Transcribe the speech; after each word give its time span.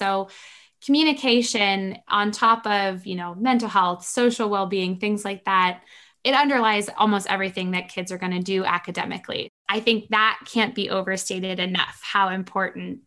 So, 0.00 0.28
communication 0.82 1.98
on 2.08 2.30
top 2.30 2.66
of, 2.66 3.06
you 3.06 3.14
know, 3.14 3.34
mental 3.34 3.68
health, 3.68 4.02
social 4.02 4.48
well-being, 4.48 4.96
things 4.96 5.26
like 5.26 5.44
that, 5.44 5.82
it 6.24 6.34
underlies 6.34 6.88
almost 6.96 7.30
everything 7.30 7.72
that 7.72 7.90
kids 7.90 8.10
are 8.10 8.16
going 8.16 8.32
to 8.32 8.40
do 8.40 8.64
academically. 8.64 9.50
I 9.68 9.80
think 9.80 10.08
that 10.08 10.40
can't 10.46 10.74
be 10.74 10.88
overstated 10.88 11.60
enough 11.60 12.00
how 12.02 12.30
important 12.30 13.00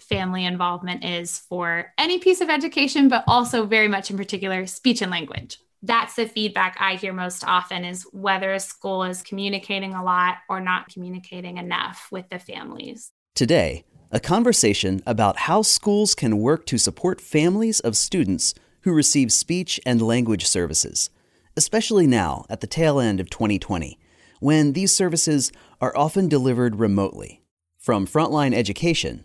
family 0.00 0.44
involvement 0.44 1.04
is 1.04 1.38
for 1.48 1.92
any 1.98 2.18
piece 2.18 2.40
of 2.40 2.48
education, 2.48 3.08
but 3.08 3.24
also 3.26 3.66
very 3.66 3.88
much 3.88 4.10
in 4.10 4.16
particular 4.16 4.66
speech 4.66 5.02
and 5.02 5.10
language. 5.10 5.58
That's 5.82 6.14
the 6.14 6.26
feedback 6.26 6.76
I 6.78 6.94
hear 6.94 7.12
most 7.12 7.44
often 7.44 7.84
is 7.84 8.06
whether 8.12 8.52
a 8.52 8.60
school 8.60 9.02
is 9.02 9.22
communicating 9.22 9.94
a 9.94 10.04
lot 10.04 10.36
or 10.48 10.60
not 10.60 10.88
communicating 10.88 11.56
enough 11.56 12.08
with 12.12 12.28
the 12.28 12.38
families. 12.38 13.10
Today, 13.34 13.84
a 14.12 14.20
conversation 14.20 15.02
about 15.06 15.36
how 15.38 15.62
schools 15.62 16.14
can 16.14 16.38
work 16.38 16.66
to 16.66 16.78
support 16.78 17.20
families 17.20 17.80
of 17.80 17.96
students 17.96 18.54
who 18.82 18.92
receive 18.92 19.32
speech 19.32 19.78
and 19.86 20.02
language 20.02 20.46
services, 20.46 21.10
especially 21.56 22.06
now 22.06 22.44
at 22.48 22.60
the 22.60 22.66
tail 22.66 22.98
end 22.98 23.20
of 23.20 23.30
2020, 23.30 23.98
when 24.40 24.72
these 24.72 24.94
services 24.94 25.52
are 25.80 25.96
often 25.96 26.28
delivered 26.28 26.76
remotely. 26.76 27.42
From 27.78 28.06
Frontline 28.06 28.54
Education, 28.54 29.24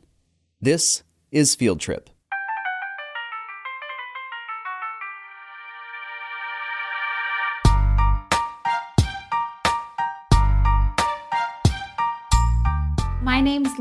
this 0.62 1.04
is 1.31 1.55
Field 1.55 1.79
Trip. 1.79 2.09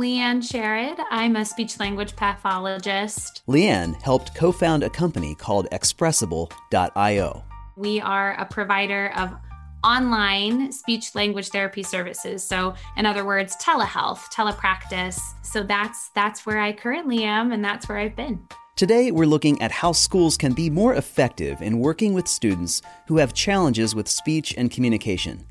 Leanne 0.05 0.43
Sherred. 0.43 0.99
I'm 1.11 1.35
a 1.35 1.47
speech 1.47 1.81
language 1.81 2.15
pathologist. 2.15 3.43
Leanne 3.49 3.99
helped 4.03 4.35
co 4.35 4.53
found 4.53 4.83
a 4.83 4.91
company 4.91 5.35
called 5.35 5.67
Expressable.io. 5.73 7.43
We 7.79 8.03
are 8.03 8.35
a 8.35 8.45
provider 8.45 9.11
of 9.17 9.35
online 9.83 10.71
speech 10.73 11.15
language 11.15 11.49
therapy 11.49 11.83
services 11.83 12.43
so 12.43 12.73
in 12.97 13.05
other 13.05 13.23
words 13.23 13.55
telehealth 13.57 14.33
telepractice 14.33 15.21
so 15.43 15.63
that's 15.63 16.09
that's 16.15 16.47
where 16.47 16.59
i 16.59 16.73
currently 16.73 17.23
am 17.23 17.53
and 17.53 17.63
that's 17.63 17.87
where 17.87 17.99
i've 17.99 18.17
been 18.17 18.43
today 18.77 19.11
we're 19.11 19.27
looking 19.27 19.61
at 19.61 19.71
how 19.71 19.93
schools 19.93 20.39
can 20.39 20.55
be 20.55 20.71
more 20.71 20.95
effective 20.95 21.61
in 21.61 21.81
working 21.81 22.15
with 22.15 22.27
students 22.27 22.81
who 23.09 23.19
have 23.19 23.35
challenges 23.35 23.95
with 23.95 24.09
speech 24.09 24.55
and 24.57 24.71
communication 24.71 25.45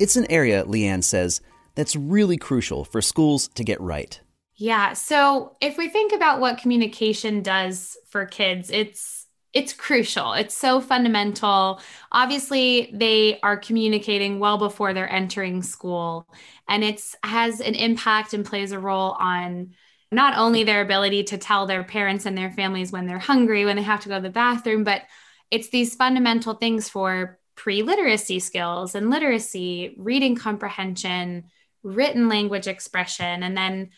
it's 0.00 0.16
an 0.16 0.24
area 0.30 0.64
leanne 0.64 1.04
says 1.04 1.42
that's 1.74 1.96
really 1.96 2.36
crucial 2.36 2.84
for 2.84 3.00
schools 3.00 3.48
to 3.48 3.64
get 3.64 3.80
right 3.80 4.20
yeah 4.56 4.92
so 4.92 5.56
if 5.60 5.76
we 5.76 5.88
think 5.88 6.12
about 6.12 6.40
what 6.40 6.58
communication 6.58 7.42
does 7.42 7.96
for 8.08 8.26
kids 8.26 8.70
it's 8.70 9.24
it's 9.54 9.72
crucial. 9.72 10.32
It's 10.32 10.54
so 10.54 10.80
fundamental. 10.80 11.80
Obviously, 12.10 12.90
they 12.92 13.38
are 13.40 13.56
communicating 13.56 14.40
well 14.40 14.58
before 14.58 14.92
they're 14.92 15.10
entering 15.10 15.62
school, 15.62 16.26
and 16.68 16.82
it's 16.82 17.14
has 17.22 17.60
an 17.60 17.76
impact 17.76 18.34
and 18.34 18.44
plays 18.44 18.72
a 18.72 18.80
role 18.80 19.12
on 19.12 19.74
not 20.10 20.36
only 20.36 20.64
their 20.64 20.82
ability 20.82 21.24
to 21.24 21.38
tell 21.38 21.66
their 21.66 21.84
parents 21.84 22.26
and 22.26 22.36
their 22.36 22.50
families 22.50 22.92
when 22.92 23.06
they're 23.06 23.18
hungry, 23.18 23.64
when 23.64 23.76
they 23.76 23.82
have 23.82 24.00
to 24.00 24.08
go 24.08 24.16
to 24.16 24.22
the 24.22 24.30
bathroom, 24.30 24.84
but 24.84 25.02
it's 25.50 25.70
these 25.70 25.94
fundamental 25.94 26.54
things 26.54 26.88
for 26.88 27.38
pre-literacy 27.54 28.40
skills 28.40 28.94
and 28.96 29.10
literacy, 29.10 29.94
reading 29.98 30.34
comprehension, 30.34 31.44
written 31.84 32.28
language 32.28 32.66
expression, 32.66 33.44
and 33.44 33.56
then 33.56 33.90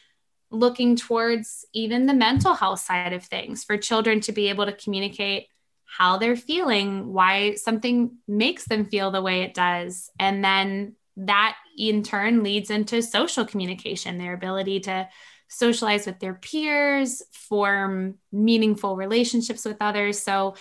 looking 0.51 0.97
towards 0.97 1.65
even 1.73 2.07
the 2.07 2.15
mental 2.15 2.53
health 2.55 2.81
side 2.81 3.13
of 3.13 3.25
things 3.25 3.65
for 3.65 3.79
children 3.79 4.21
to 4.21 4.33
be 4.33 4.49
able 4.49 4.67
to 4.67 4.73
communicate 4.73 5.47
how 5.85 6.19
they're 6.19 6.37
feeling, 6.37 7.13
why 7.13 7.55
something 7.55 8.19
makes 8.29 8.67
them 8.67 8.85
feel 8.85 9.11
the 9.11 9.23
way 9.23 9.43
it 9.43 9.55
does. 9.55 10.11
And 10.19 10.45
then 10.45 10.97
that 11.17 11.57
in 11.79 12.03
turn 12.03 12.43
leads 12.43 12.71
into 12.71 13.01
social 13.01 13.47
communication, 13.47 14.19
their 14.19 14.35
ability 14.35 14.81
to 14.81 15.09
socialize 15.49 16.07
with 16.07 16.19
their 16.19 16.35
peers, 16.35 17.23
form 17.33 18.17
meaningful 18.31 18.97
relationships 18.97 19.65
with 19.65 19.77
others. 19.81 20.19
So 20.19 20.57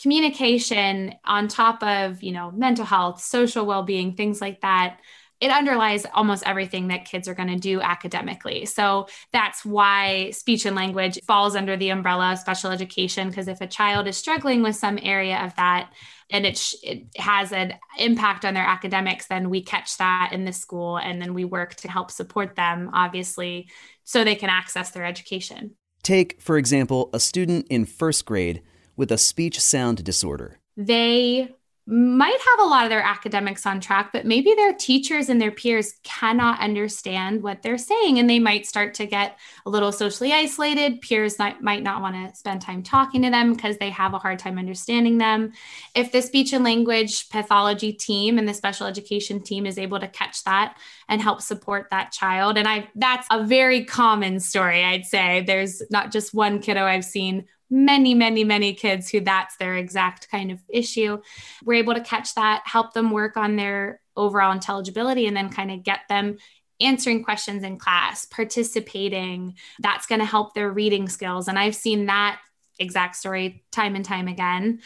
communication 0.00 1.14
on 1.24 1.48
top 1.48 1.82
of, 1.82 2.22
you 2.22 2.32
know, 2.32 2.50
mental 2.50 2.84
health, 2.84 3.22
social 3.22 3.66
well-being, 3.66 4.14
things 4.14 4.40
like 4.40 4.60
that 4.60 5.00
it 5.40 5.50
underlies 5.50 6.06
almost 6.14 6.46
everything 6.46 6.88
that 6.88 7.04
kids 7.04 7.28
are 7.28 7.34
going 7.34 7.48
to 7.48 7.56
do 7.56 7.80
academically. 7.80 8.64
So 8.64 9.06
that's 9.32 9.64
why 9.64 10.30
speech 10.30 10.64
and 10.64 10.74
language 10.74 11.18
falls 11.26 11.54
under 11.54 11.76
the 11.76 11.90
umbrella 11.90 12.32
of 12.32 12.38
special 12.38 12.70
education. 12.70 13.28
Because 13.28 13.48
if 13.48 13.60
a 13.60 13.66
child 13.66 14.06
is 14.06 14.16
struggling 14.16 14.62
with 14.62 14.76
some 14.76 14.98
area 15.02 15.38
of 15.44 15.54
that 15.56 15.92
and 16.30 16.46
it, 16.46 16.56
sh- 16.56 16.76
it 16.82 17.06
has 17.16 17.52
an 17.52 17.74
impact 17.98 18.44
on 18.44 18.54
their 18.54 18.66
academics, 18.66 19.26
then 19.26 19.50
we 19.50 19.62
catch 19.62 19.98
that 19.98 20.30
in 20.32 20.44
the 20.44 20.52
school 20.52 20.96
and 20.96 21.20
then 21.20 21.34
we 21.34 21.44
work 21.44 21.74
to 21.76 21.90
help 21.90 22.10
support 22.10 22.56
them, 22.56 22.90
obviously, 22.94 23.68
so 24.04 24.24
they 24.24 24.36
can 24.36 24.48
access 24.48 24.90
their 24.90 25.04
education. 25.04 25.76
Take, 26.02 26.40
for 26.40 26.56
example, 26.56 27.10
a 27.12 27.20
student 27.20 27.66
in 27.68 27.84
first 27.84 28.24
grade 28.24 28.62
with 28.96 29.12
a 29.12 29.18
speech 29.18 29.60
sound 29.60 30.02
disorder. 30.02 30.58
They 30.76 31.54
might 31.88 32.38
have 32.40 32.66
a 32.66 32.68
lot 32.68 32.82
of 32.82 32.90
their 32.90 33.02
academics 33.02 33.64
on 33.64 33.80
track, 33.80 34.10
but 34.12 34.26
maybe 34.26 34.52
their 34.54 34.74
teachers 34.74 35.28
and 35.28 35.40
their 35.40 35.52
peers 35.52 35.94
cannot 36.02 36.58
understand 36.60 37.44
what 37.44 37.62
they're 37.62 37.78
saying. 37.78 38.18
And 38.18 38.28
they 38.28 38.40
might 38.40 38.66
start 38.66 38.94
to 38.94 39.06
get 39.06 39.38
a 39.64 39.70
little 39.70 39.92
socially 39.92 40.32
isolated. 40.32 41.00
Peers 41.00 41.38
might, 41.38 41.62
might 41.62 41.84
not 41.84 42.02
want 42.02 42.16
to 42.16 42.36
spend 42.36 42.60
time 42.60 42.82
talking 42.82 43.22
to 43.22 43.30
them 43.30 43.54
because 43.54 43.76
they 43.78 43.90
have 43.90 44.14
a 44.14 44.18
hard 44.18 44.40
time 44.40 44.58
understanding 44.58 45.18
them. 45.18 45.52
If 45.94 46.10
the 46.10 46.22
speech 46.22 46.52
and 46.52 46.64
language 46.64 47.28
pathology 47.28 47.92
team 47.92 48.36
and 48.36 48.48
the 48.48 48.54
special 48.54 48.88
education 48.88 49.40
team 49.40 49.64
is 49.64 49.78
able 49.78 50.00
to 50.00 50.08
catch 50.08 50.42
that 50.42 50.76
and 51.08 51.22
help 51.22 51.40
support 51.40 51.86
that 51.90 52.10
child, 52.10 52.58
and 52.58 52.66
I 52.66 52.88
that's 52.96 53.28
a 53.30 53.44
very 53.44 53.84
common 53.84 54.40
story, 54.40 54.82
I'd 54.82 55.06
say. 55.06 55.44
There's 55.46 55.82
not 55.88 56.10
just 56.10 56.34
one 56.34 56.58
kiddo 56.58 56.84
I've 56.84 57.04
seen 57.04 57.44
many, 57.68 58.14
many, 58.14 58.44
many 58.44 58.74
kids 58.74 59.08
who 59.10 59.20
that's 59.20 59.56
their 59.56 59.76
exact 59.76 60.30
kind 60.30 60.50
of 60.50 60.62
issue. 60.68 61.20
We're 61.64 61.74
able 61.74 61.94
to 61.94 62.00
catch 62.00 62.34
that, 62.34 62.62
help 62.64 62.92
them 62.94 63.10
work 63.10 63.36
on 63.36 63.56
their 63.56 64.00
overall 64.16 64.52
intelligibility, 64.52 65.26
and 65.26 65.36
then 65.36 65.50
kind 65.50 65.70
of 65.70 65.82
get 65.82 66.00
them 66.08 66.38
answering 66.80 67.24
questions 67.24 67.62
in 67.62 67.78
class, 67.78 68.24
participating. 68.26 69.56
That's 69.80 70.06
going 70.06 70.20
to 70.20 70.26
help 70.26 70.54
their 70.54 70.70
reading 70.70 71.08
skills. 71.08 71.48
And 71.48 71.58
I've 71.58 71.74
seen 71.74 72.06
that 72.06 72.40
exact 72.78 73.16
story 73.16 73.64
time 73.72 73.96
and 73.96 74.04
time 74.04 74.28
again. 74.28 74.80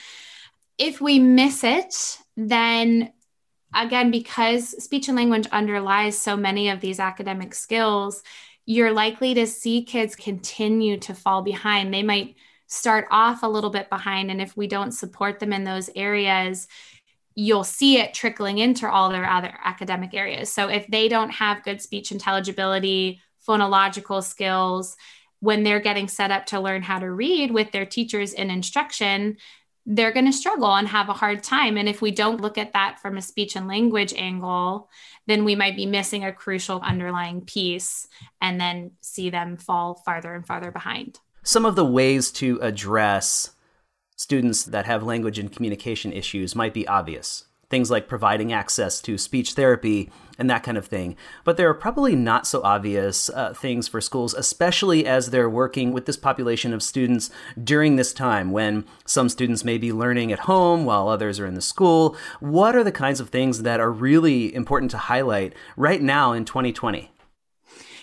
If 0.78 1.00
we 1.00 1.19
miss 1.19 1.64
it, 1.64 2.19
then 2.36 3.12
again, 3.74 4.10
because 4.10 4.82
speech 4.82 5.08
and 5.08 5.16
language 5.16 5.46
underlies 5.52 6.16
so 6.16 6.36
many 6.36 6.70
of 6.70 6.80
these 6.80 7.00
academic 7.00 7.54
skills, 7.54 8.22
you're 8.66 8.92
likely 8.92 9.34
to 9.34 9.46
see 9.46 9.82
kids 9.82 10.14
continue 10.14 10.96
to 10.98 11.14
fall 11.14 11.42
behind. 11.42 11.92
They 11.92 12.02
might 12.02 12.36
start 12.70 13.08
off 13.10 13.42
a 13.42 13.48
little 13.48 13.69
bit 13.69 13.91
behind. 13.91 14.31
And 14.31 14.41
if 14.41 14.56
we 14.56 14.69
don't 14.69 14.92
support 14.92 15.41
them 15.41 15.53
in 15.53 15.64
those 15.64 15.91
areas, 15.97 16.69
you'll 17.34 17.64
see 17.64 17.98
it 17.98 18.14
trickling 18.14 18.58
into 18.58 18.88
all 18.88 19.10
their 19.10 19.28
other 19.28 19.53
academic 19.64 20.14
areas. 20.14 20.53
So 20.53 20.69
if 20.69 20.86
they 20.86 21.08
don't 21.08 21.31
have 21.31 21.64
good 21.64 21.82
speech 21.82 22.12
intelligibility, 22.12 23.20
phonological 23.47 24.22
skills, 24.22 24.97
when 25.41 25.64
they're 25.64 25.81
getting 25.81 26.06
set 26.06 26.31
up 26.31 26.47
to 26.47 26.60
learn 26.60 26.82
how 26.82 27.00
to 27.00 27.10
read 27.10 27.50
with 27.50 27.72
their 27.72 27.86
teachers 27.86 28.32
in 28.32 28.50
instruction, 28.50 29.37
they're 29.84 30.12
going 30.12 30.26
to 30.26 30.32
struggle 30.32 30.72
and 30.72 30.87
have 30.87 31.08
a 31.08 31.14
hard 31.14 31.42
time. 31.42 31.76
And 31.76 31.88
if 31.88 32.00
we 32.00 32.12
don't 32.12 32.41
look 32.41 32.56
at 32.56 32.75
that 32.75 33.00
from 33.00 33.16
a 33.16 33.22
speech 33.22 33.56
and 33.56 33.66
language 33.66 34.14
angle, 34.16 34.88
then 35.26 35.44
we 35.44 35.56
might 35.56 35.75
be 35.75 35.87
missing 35.87 36.25
a 36.25 36.32
crucial 36.32 36.81
underlying 36.81 37.41
piece 37.41 38.06
and 38.41 38.60
then 38.60 38.92
see 39.00 39.31
them 39.31 39.56
fall 39.56 39.94
farther 39.94 40.34
and 40.34 40.47
farther 40.47 40.70
behind 40.70 41.19
some 41.42 41.64
of 41.64 41.76
the 41.76 41.84
ways 41.84 42.30
to 42.32 42.58
address 42.60 43.50
students 44.16 44.64
that 44.64 44.87
have 44.87 45.02
language 45.02 45.38
and 45.38 45.50
communication 45.50 46.12
issues 46.12 46.54
might 46.54 46.75
be 46.75 46.87
obvious. 46.87 47.44
Things 47.70 47.90
like 47.90 48.08
providing 48.08 48.52
access 48.52 49.00
to 49.02 49.16
speech 49.16 49.52
therapy 49.52 50.10
and 50.38 50.50
that 50.50 50.62
kind 50.62 50.76
of 50.76 50.87
thing. 50.87 51.16
But 51.44 51.56
there 51.56 51.69
are 51.69 51.75
probably 51.75 52.16
not 52.16 52.46
so 52.46 52.60
obvious 52.62 53.31
uh, 53.31 53.54
things 53.54 53.87
for 53.87 54.00
schools, 54.00 54.34
especially 54.34 55.06
as 55.06 55.31
they're 55.31 55.48
working 55.48 55.92
with 55.92 56.04
this 56.04 56.16
population 56.16 56.75
of 56.75 56.82
students 56.82 57.31
during 57.62 57.96
this 57.96 58.12
time 58.12 58.50
when 58.50 58.84
some 59.06 59.28
students 59.28 59.64
may 59.64 59.78
be 59.78 59.93
learning 59.93 60.32
at 60.32 60.40
home 60.40 60.84
while 60.84 61.08
others 61.08 61.38
are 61.38 61.46
in 61.46 61.54
the 61.54 61.60
school. 61.60 62.16
What 62.40 62.75
are 62.75 62.84
the 62.84 62.93
kinds 62.93 63.20
of 63.20 63.31
things 63.31 63.62
that 63.62 63.81
are 63.81 63.93
really 63.93 64.52
important 64.54 64.90
to 64.90 64.98
highlight 64.98 65.54
right 65.76 66.02
now 66.02 66.32
in 66.32 66.44
2020? 66.44 67.10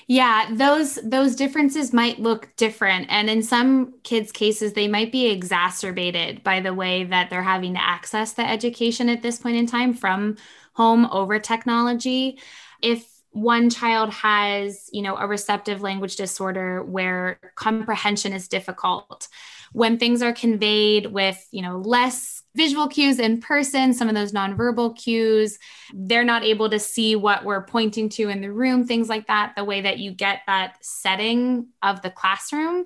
Yeah, 0.09 0.47
those 0.53 0.95
those 1.03 1.35
differences 1.35 1.91
might 1.91 2.19
look 2.19 2.49
different 2.55 3.07
and 3.09 3.29
in 3.29 3.43
some 3.43 3.93
kids 4.03 4.31
cases 4.31 4.71
they 4.71 4.87
might 4.87 5.11
be 5.11 5.27
exacerbated 5.27 6.43
by 6.43 6.61
the 6.61 6.73
way 6.73 7.03
that 7.03 7.29
they're 7.29 7.43
having 7.43 7.73
to 7.73 7.83
access 7.83 8.31
the 8.31 8.47
education 8.47 9.09
at 9.09 9.21
this 9.21 9.37
point 9.39 9.57
in 9.57 9.65
time 9.65 9.93
from 9.93 10.37
home 10.73 11.05
over 11.11 11.39
technology. 11.39 12.39
If 12.81 13.05
one 13.31 13.69
child 13.69 14.13
has 14.13 14.89
you 14.93 15.01
know 15.01 15.17
a 15.17 15.27
receptive 15.27 15.81
language 15.81 16.15
disorder 16.15 16.81
where 16.83 17.37
comprehension 17.55 18.31
is 18.31 18.47
difficult 18.47 19.27
when 19.73 19.99
things 19.99 20.21
are 20.21 20.33
conveyed 20.33 21.07
with 21.07 21.45
you 21.51 21.61
know 21.61 21.79
less 21.79 22.36
visual 22.57 22.87
cues 22.87 23.19
in 23.19 23.39
person 23.39 23.93
some 23.93 24.09
of 24.09 24.15
those 24.15 24.33
nonverbal 24.33 24.97
cues. 24.97 25.59
They're 25.93 26.25
not 26.25 26.43
able 26.43 26.69
to 26.71 26.79
see 26.79 27.15
what 27.15 27.45
we're 27.45 27.65
pointing 27.65 28.09
to 28.09 28.29
in 28.29 28.41
the 28.41 28.51
room 28.51 28.85
things 28.85 29.07
like 29.07 29.27
that. 29.27 29.53
The 29.55 29.63
way 29.63 29.81
that 29.81 29.99
you 29.99 30.11
get 30.11 30.41
that 30.47 30.77
setting 30.81 31.67
of 31.81 32.01
the 32.01 32.11
classroom 32.11 32.85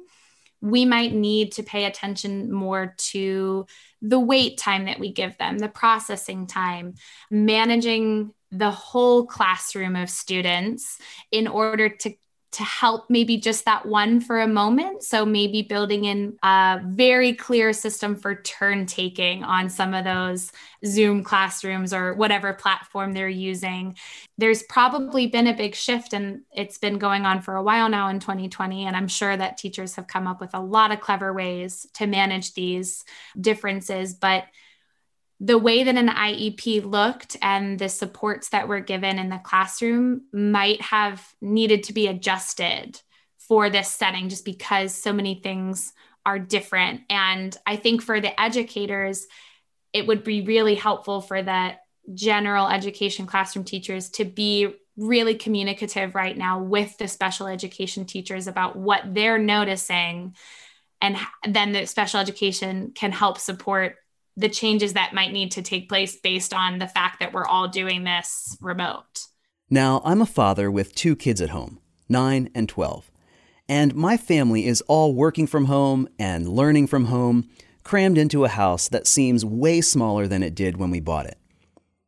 we 0.61 0.85
might 0.85 1.11
need 1.11 1.53
to 1.53 1.63
pay 1.63 1.85
attention 1.85 2.51
more 2.51 2.93
to 2.97 3.65
the 4.01 4.19
wait 4.19 4.57
time 4.57 4.85
that 4.85 4.99
we 4.99 5.11
give 5.11 5.37
them 5.37 5.57
the 5.57 5.67
processing 5.67 6.45
time 6.45 6.93
managing 7.31 8.31
the 8.51 8.69
whole 8.69 9.25
classroom 9.25 9.95
of 9.95 10.09
students 10.09 10.99
in 11.31 11.47
order 11.47 11.89
to 11.89 12.13
to 12.51 12.63
help 12.63 13.09
maybe 13.09 13.37
just 13.37 13.63
that 13.63 13.85
one 13.85 14.19
for 14.19 14.41
a 14.41 14.47
moment. 14.47 15.03
So 15.03 15.25
maybe 15.25 15.61
building 15.61 16.03
in 16.03 16.37
a 16.43 16.81
very 16.85 17.33
clear 17.33 17.71
system 17.71 18.15
for 18.15 18.35
turn 18.35 18.85
taking 18.85 19.43
on 19.43 19.69
some 19.69 19.93
of 19.93 20.03
those 20.03 20.51
Zoom 20.85 21.23
classrooms 21.23 21.93
or 21.93 22.13
whatever 22.13 22.51
platform 22.51 23.13
they're 23.13 23.29
using. 23.29 23.95
There's 24.37 24.63
probably 24.63 25.27
been 25.27 25.47
a 25.47 25.55
big 25.55 25.75
shift 25.75 26.11
and 26.11 26.41
it's 26.53 26.77
been 26.77 26.97
going 26.97 27.25
on 27.25 27.41
for 27.41 27.55
a 27.55 27.63
while 27.63 27.87
now 27.87 28.09
in 28.09 28.19
2020. 28.19 28.85
And 28.85 28.97
I'm 28.97 29.07
sure 29.07 29.35
that 29.35 29.57
teachers 29.57 29.95
have 29.95 30.07
come 30.07 30.27
up 30.27 30.41
with 30.41 30.53
a 30.53 30.59
lot 30.59 30.91
of 30.91 30.99
clever 30.99 31.31
ways 31.31 31.87
to 31.93 32.05
manage 32.05 32.53
these 32.53 33.05
differences. 33.39 34.13
But 34.13 34.43
the 35.43 35.57
way 35.57 35.83
that 35.83 35.95
an 35.95 36.07
IEP 36.07 36.85
looked 36.85 37.35
and 37.41 37.79
the 37.79 37.89
supports 37.89 38.49
that 38.49 38.67
were 38.67 38.79
given 38.79 39.17
in 39.17 39.29
the 39.29 39.41
classroom 39.43 40.21
might 40.31 40.79
have 40.81 41.27
needed 41.41 41.83
to 41.83 41.93
be 41.93 42.05
adjusted 42.07 43.01
for 43.39 43.67
this 43.67 43.89
setting 43.89 44.29
just 44.29 44.45
because 44.45 44.93
so 44.93 45.11
many 45.11 45.33
things 45.33 45.93
are 46.27 46.37
different. 46.37 47.01
And 47.09 47.57
I 47.65 47.75
think 47.75 48.03
for 48.03 48.21
the 48.21 48.39
educators, 48.39 49.25
it 49.93 50.05
would 50.05 50.23
be 50.23 50.43
really 50.43 50.75
helpful 50.75 51.21
for 51.21 51.41
the 51.41 51.71
general 52.13 52.67
education 52.67 53.25
classroom 53.25 53.65
teachers 53.65 54.11
to 54.11 54.25
be 54.25 54.75
really 54.95 55.33
communicative 55.33 56.13
right 56.13 56.37
now 56.37 56.61
with 56.61 56.95
the 56.99 57.07
special 57.07 57.47
education 57.47 58.05
teachers 58.05 58.45
about 58.45 58.75
what 58.75 59.01
they're 59.15 59.39
noticing. 59.39 60.35
And 61.01 61.17
then 61.47 61.71
the 61.71 61.87
special 61.87 62.19
education 62.19 62.91
can 62.93 63.11
help 63.11 63.39
support 63.39 63.95
the 64.41 64.49
changes 64.49 64.93
that 64.93 65.13
might 65.13 65.31
need 65.31 65.51
to 65.51 65.61
take 65.61 65.87
place 65.87 66.15
based 66.15 66.53
on 66.53 66.79
the 66.79 66.87
fact 66.87 67.19
that 67.19 67.33
we're 67.33 67.45
all 67.45 67.67
doing 67.67 68.03
this 68.03 68.57
remote. 68.61 69.27
Now, 69.69 70.01
I'm 70.03 70.21
a 70.21 70.25
father 70.25 70.69
with 70.69 70.95
two 70.95 71.15
kids 71.15 71.39
at 71.39 71.51
home, 71.51 71.79
9 72.09 72.49
and 72.53 72.67
12. 72.67 73.09
And 73.69 73.95
my 73.95 74.17
family 74.17 74.65
is 74.65 74.81
all 74.81 75.13
working 75.13 75.47
from 75.47 75.65
home 75.65 76.09
and 76.19 76.49
learning 76.49 76.87
from 76.87 77.05
home, 77.05 77.47
crammed 77.83 78.17
into 78.17 78.43
a 78.43 78.49
house 78.49 78.89
that 78.89 79.07
seems 79.07 79.45
way 79.45 79.79
smaller 79.79 80.27
than 80.27 80.43
it 80.43 80.55
did 80.55 80.75
when 80.75 80.89
we 80.91 80.99
bought 80.99 81.25
it. 81.25 81.37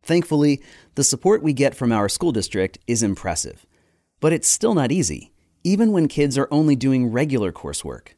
Thankfully, 0.04 0.62
the 0.96 1.04
support 1.04 1.42
we 1.42 1.54
get 1.54 1.74
from 1.74 1.94
our 1.94 2.10
school 2.10 2.34
district 2.34 2.80
is 2.86 3.02
impressive. 3.02 3.66
But 4.20 4.34
it's 4.34 4.48
still 4.48 4.74
not 4.74 4.92
easy, 4.92 5.32
even 5.64 5.94
when 5.94 6.10
kids 6.10 6.38
are 6.38 6.50
only 6.52 6.76
doing 6.76 7.12
regular 7.12 7.54
coursework. 7.54 8.10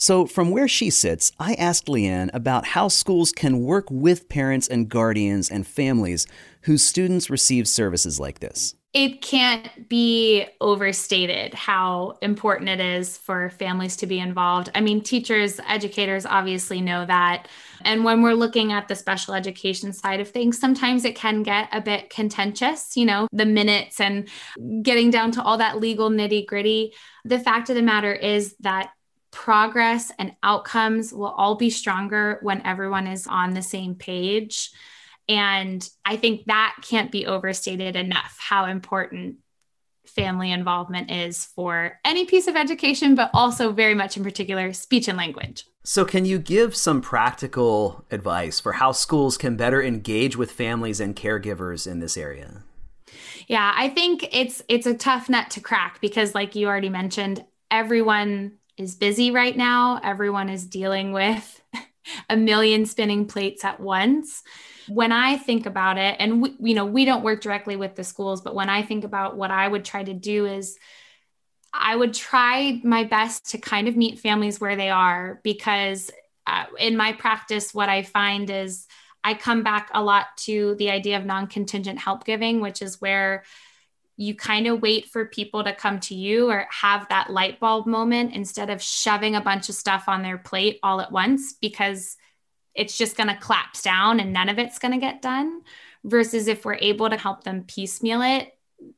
So, 0.00 0.26
from 0.26 0.52
where 0.52 0.68
she 0.68 0.90
sits, 0.90 1.32
I 1.40 1.54
asked 1.54 1.86
Leanne 1.86 2.30
about 2.32 2.66
how 2.66 2.86
schools 2.86 3.32
can 3.32 3.64
work 3.64 3.90
with 3.90 4.28
parents 4.28 4.68
and 4.68 4.88
guardians 4.88 5.50
and 5.50 5.66
families 5.66 6.28
whose 6.62 6.84
students 6.84 7.28
receive 7.28 7.66
services 7.66 8.20
like 8.20 8.38
this. 8.38 8.76
It 8.94 9.22
can't 9.22 9.88
be 9.88 10.46
overstated 10.60 11.52
how 11.52 12.16
important 12.22 12.70
it 12.70 12.80
is 12.80 13.18
for 13.18 13.50
families 13.50 13.96
to 13.96 14.06
be 14.06 14.20
involved. 14.20 14.70
I 14.74 14.80
mean, 14.80 15.02
teachers, 15.02 15.60
educators 15.68 16.24
obviously 16.24 16.80
know 16.80 17.04
that. 17.04 17.48
And 17.82 18.04
when 18.04 18.22
we're 18.22 18.34
looking 18.34 18.72
at 18.72 18.88
the 18.88 18.94
special 18.94 19.34
education 19.34 19.92
side 19.92 20.20
of 20.20 20.28
things, 20.30 20.58
sometimes 20.58 21.04
it 21.04 21.16
can 21.16 21.42
get 21.42 21.68
a 21.72 21.80
bit 21.80 22.08
contentious, 22.08 22.96
you 22.96 23.04
know, 23.04 23.26
the 23.32 23.44
minutes 23.44 24.00
and 24.00 24.28
getting 24.82 25.10
down 25.10 25.32
to 25.32 25.42
all 25.42 25.58
that 25.58 25.80
legal 25.80 26.08
nitty 26.08 26.46
gritty. 26.46 26.94
The 27.24 27.40
fact 27.40 27.68
of 27.68 27.76
the 27.76 27.82
matter 27.82 28.14
is 28.14 28.54
that 28.60 28.90
progress 29.38 30.10
and 30.18 30.34
outcomes 30.42 31.12
will 31.12 31.28
all 31.28 31.54
be 31.54 31.70
stronger 31.70 32.40
when 32.42 32.60
everyone 32.66 33.06
is 33.06 33.24
on 33.28 33.54
the 33.54 33.62
same 33.62 33.94
page. 33.94 34.72
And 35.28 35.88
I 36.04 36.16
think 36.16 36.46
that 36.46 36.74
can't 36.82 37.12
be 37.12 37.24
overstated 37.24 37.94
enough 37.94 38.36
how 38.40 38.64
important 38.64 39.36
family 40.06 40.50
involvement 40.50 41.12
is 41.12 41.44
for 41.44 42.00
any 42.04 42.24
piece 42.24 42.48
of 42.48 42.56
education, 42.56 43.14
but 43.14 43.30
also 43.32 43.70
very 43.70 43.94
much 43.94 44.16
in 44.16 44.24
particular 44.24 44.72
speech 44.72 45.06
and 45.06 45.16
language. 45.16 45.64
So, 45.84 46.04
can 46.04 46.24
you 46.24 46.40
give 46.40 46.74
some 46.74 47.00
practical 47.00 48.04
advice 48.10 48.58
for 48.58 48.72
how 48.72 48.90
schools 48.90 49.38
can 49.38 49.56
better 49.56 49.80
engage 49.80 50.36
with 50.36 50.50
families 50.50 50.98
and 50.98 51.14
caregivers 51.14 51.88
in 51.88 52.00
this 52.00 52.16
area? 52.16 52.64
Yeah, 53.46 53.72
I 53.76 53.88
think 53.88 54.28
it's 54.32 54.62
it's 54.68 54.86
a 54.86 54.94
tough 54.94 55.28
nut 55.28 55.50
to 55.50 55.60
crack 55.60 56.00
because 56.00 56.34
like 56.34 56.56
you 56.56 56.66
already 56.66 56.90
mentioned, 56.90 57.44
everyone 57.70 58.58
is 58.78 58.94
busy 58.94 59.30
right 59.30 59.56
now. 59.56 60.00
Everyone 60.02 60.48
is 60.48 60.66
dealing 60.66 61.12
with 61.12 61.60
a 62.30 62.36
million 62.36 62.86
spinning 62.86 63.26
plates 63.26 63.64
at 63.64 63.80
once. 63.80 64.42
When 64.88 65.12
I 65.12 65.36
think 65.36 65.66
about 65.66 65.98
it, 65.98 66.16
and 66.18 66.42
we, 66.42 66.56
you 66.60 66.74
know, 66.74 66.86
we 66.86 67.04
don't 67.04 67.24
work 67.24 67.40
directly 67.42 67.76
with 67.76 67.94
the 67.94 68.04
schools, 68.04 68.40
but 68.40 68.54
when 68.54 68.70
I 68.70 68.82
think 68.82 69.04
about 69.04 69.36
what 69.36 69.50
I 69.50 69.66
would 69.66 69.84
try 69.84 70.02
to 70.02 70.14
do 70.14 70.46
is 70.46 70.78
I 71.72 71.94
would 71.94 72.14
try 72.14 72.80
my 72.82 73.04
best 73.04 73.50
to 73.50 73.58
kind 73.58 73.88
of 73.88 73.96
meet 73.96 74.18
families 74.20 74.60
where 74.60 74.76
they 74.76 74.88
are 74.88 75.40
because 75.44 76.10
uh, 76.46 76.64
in 76.78 76.96
my 76.96 77.12
practice, 77.12 77.74
what 77.74 77.90
I 77.90 78.02
find 78.02 78.48
is 78.48 78.86
I 79.22 79.34
come 79.34 79.62
back 79.62 79.90
a 79.92 80.02
lot 80.02 80.26
to 80.38 80.74
the 80.76 80.90
idea 80.90 81.18
of 81.18 81.26
non 81.26 81.46
contingent 81.46 81.98
help 81.98 82.24
giving, 82.24 82.60
which 82.60 82.80
is 82.80 83.00
where 83.00 83.44
you 84.20 84.34
kind 84.34 84.66
of 84.66 84.82
wait 84.82 85.08
for 85.08 85.26
people 85.26 85.62
to 85.62 85.72
come 85.72 86.00
to 86.00 86.14
you 86.14 86.50
or 86.50 86.66
have 86.70 87.08
that 87.08 87.30
light 87.30 87.60
bulb 87.60 87.86
moment 87.86 88.34
instead 88.34 88.68
of 88.68 88.82
shoving 88.82 89.36
a 89.36 89.40
bunch 89.40 89.68
of 89.68 89.76
stuff 89.76 90.04
on 90.08 90.22
their 90.22 90.36
plate 90.36 90.80
all 90.82 91.00
at 91.00 91.12
once 91.12 91.52
because 91.52 92.16
it's 92.74 92.98
just 92.98 93.16
going 93.16 93.28
to 93.28 93.36
collapse 93.36 93.80
down 93.80 94.18
and 94.18 94.32
none 94.32 94.48
of 94.48 94.58
it's 94.58 94.80
going 94.80 94.92
to 94.92 94.98
get 94.98 95.22
done. 95.22 95.62
Versus 96.04 96.48
if 96.48 96.64
we're 96.64 96.74
able 96.74 97.08
to 97.08 97.16
help 97.16 97.44
them 97.44 97.62
piecemeal 97.62 98.22
it, 98.22 98.52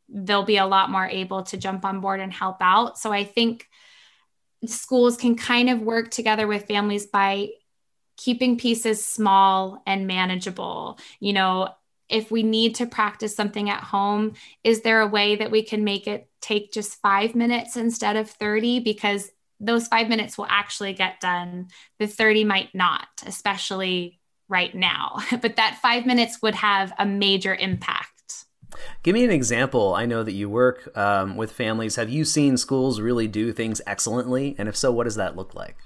they'll 0.09 0.45
be 0.45 0.57
a 0.57 0.67
lot 0.67 0.91
more 0.91 1.07
able 1.07 1.43
to 1.45 1.59
jump 1.59 1.85
on 1.85 2.01
board 2.01 2.21
and 2.21 2.33
help 2.33 2.57
out. 2.61 2.99
So 2.99 3.13
I 3.13 3.25
think 3.25 3.67
schools 4.65 5.19
can 5.19 5.37
kind 5.37 5.69
of 5.69 5.83
work 5.83 6.11
together 6.11 6.47
with 6.47 6.67
families 6.67 7.07
by 7.07 7.51
keeping 8.17 8.59
pieces 8.59 9.05
small 9.05 9.83
and 9.87 10.07
manageable. 10.07 10.99
You 11.21 11.35
know, 11.35 11.69
if 12.11 12.31
we 12.31 12.43
need 12.43 12.75
to 12.77 12.87
practice 12.87 13.35
something 13.35 13.71
at 13.71 13.83
home, 13.83 14.35
is 14.65 14.83
there 14.83 15.01
a 15.01 15.07
way 15.07 15.37
that 15.37 15.51
we 15.51 15.63
can 15.63 15.85
make 15.85 16.07
it 16.07 16.29
take 16.41 16.73
just 16.73 17.01
five 17.01 17.35
minutes 17.35 17.77
instead 17.77 18.17
of 18.17 18.31
30? 18.31 18.81
Because 18.81 19.31
those 19.61 19.89
five 19.89 20.09
minutes 20.09 20.39
will 20.39 20.47
actually 20.49 20.93
get 20.93 21.21
done. 21.21 21.69
The 21.99 22.07
30 22.07 22.45
might 22.45 22.75
not, 22.75 23.09
especially 23.27 24.19
right 24.49 24.75
now. 24.75 25.19
But 25.41 25.57
that 25.57 25.79
five 25.81 26.07
minutes 26.07 26.41
would 26.43 26.57
have 26.57 26.93
a 26.99 27.07
major 27.07 27.55
impact. 27.55 28.11
Give 29.03 29.15
me 29.15 29.25
an 29.25 29.31
example. 29.31 29.95
I 29.95 30.07
know 30.07 30.23
that 30.23 30.33
you 30.33 30.49
work 30.49 30.97
um, 30.97 31.37
with 31.37 31.53
families. 31.53 31.97
Have 31.97 32.11
you 32.11 32.25
seen 32.25 32.57
schools 32.57 33.01
really 33.01 33.27
do 33.27 33.53
things 33.53 33.81
excellently? 33.87 34.55
And 34.59 34.69
if 34.69 34.77
so, 34.77 34.93
what 34.93 35.05
does 35.05 35.17
that 35.17 35.37
look 35.37 35.55
like? 35.55 35.77